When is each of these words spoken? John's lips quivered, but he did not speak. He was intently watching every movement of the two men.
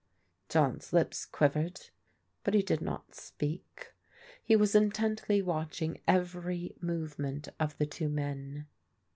John's 0.49 0.93
lips 0.93 1.27
quivered, 1.27 1.91
but 2.43 2.55
he 2.55 2.63
did 2.63 2.81
not 2.81 3.13
speak. 3.13 3.93
He 4.43 4.55
was 4.55 4.73
intently 4.73 5.43
watching 5.43 6.01
every 6.07 6.73
movement 6.81 7.49
of 7.59 7.77
the 7.77 7.85
two 7.85 8.09
men. 8.09 8.65